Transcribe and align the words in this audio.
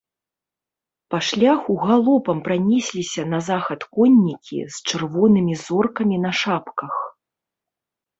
Па 1.13 1.17
шляху 1.25 1.73
галопам 1.83 2.37
пранесліся 2.47 3.25
на 3.33 3.39
захад 3.49 3.81
коннікі 3.97 4.59
з 4.77 4.95
чырвонымі 4.95 5.53
зоркамі 5.65 6.17
на 6.25 6.31
шапках. 6.41 6.93